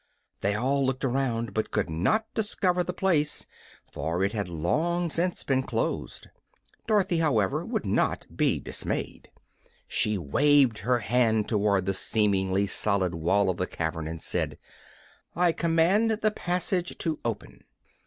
[0.39, 3.45] They all looked around, but could not discover the place,
[3.91, 6.27] for it had long since been closed.
[6.87, 9.29] Dorothy, however, would not be dismayed.
[9.87, 14.57] She waved her hand toward the seemingly solid wall of the cavern and said:
[15.35, 17.63] "I command the passage to open!"